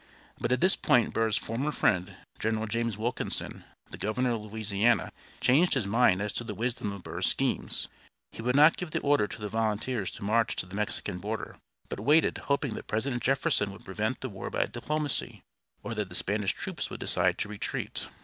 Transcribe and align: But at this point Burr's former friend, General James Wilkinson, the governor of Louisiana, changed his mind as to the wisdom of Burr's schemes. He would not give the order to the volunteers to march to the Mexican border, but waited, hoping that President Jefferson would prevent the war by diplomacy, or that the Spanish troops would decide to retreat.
But 0.39 0.51
at 0.51 0.61
this 0.61 0.75
point 0.75 1.13
Burr's 1.13 1.37
former 1.37 1.71
friend, 1.71 2.15
General 2.39 2.65
James 2.65 2.97
Wilkinson, 2.97 3.65
the 3.91 3.99
governor 3.99 4.31
of 4.31 4.41
Louisiana, 4.41 5.11
changed 5.41 5.75
his 5.75 5.85
mind 5.85 6.23
as 6.23 6.33
to 6.33 6.43
the 6.43 6.55
wisdom 6.55 6.91
of 6.91 7.03
Burr's 7.03 7.27
schemes. 7.27 7.87
He 8.31 8.41
would 8.41 8.55
not 8.55 8.77
give 8.77 8.89
the 8.89 9.01
order 9.01 9.27
to 9.27 9.39
the 9.39 9.47
volunteers 9.47 10.09
to 10.13 10.23
march 10.23 10.55
to 10.55 10.65
the 10.65 10.73
Mexican 10.73 11.19
border, 11.19 11.55
but 11.87 11.99
waited, 11.99 12.39
hoping 12.45 12.73
that 12.73 12.87
President 12.87 13.21
Jefferson 13.21 13.69
would 13.71 13.85
prevent 13.85 14.21
the 14.21 14.29
war 14.29 14.49
by 14.49 14.65
diplomacy, 14.65 15.43
or 15.83 15.93
that 15.93 16.09
the 16.09 16.15
Spanish 16.15 16.53
troops 16.53 16.89
would 16.89 16.99
decide 16.99 17.37
to 17.37 17.47
retreat. 17.47 18.07